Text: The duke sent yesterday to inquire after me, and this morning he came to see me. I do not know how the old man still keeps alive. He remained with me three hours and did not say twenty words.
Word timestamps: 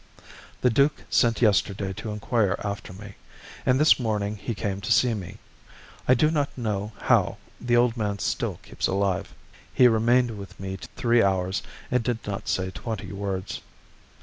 The 0.61 0.71
duke 0.71 1.03
sent 1.11 1.43
yesterday 1.43 1.93
to 1.93 2.09
inquire 2.11 2.55
after 2.63 2.91
me, 2.91 3.13
and 3.67 3.79
this 3.79 3.99
morning 3.99 4.35
he 4.35 4.55
came 4.55 4.81
to 4.81 4.91
see 4.91 5.13
me. 5.13 5.37
I 6.07 6.15
do 6.15 6.31
not 6.31 6.57
know 6.57 6.93
how 7.01 7.37
the 7.61 7.77
old 7.77 7.95
man 7.95 8.17
still 8.17 8.55
keeps 8.63 8.87
alive. 8.87 9.35
He 9.71 9.87
remained 9.87 10.39
with 10.39 10.59
me 10.59 10.79
three 10.95 11.21
hours 11.21 11.61
and 11.91 12.01
did 12.03 12.25
not 12.25 12.47
say 12.47 12.71
twenty 12.71 13.11
words. 13.11 13.61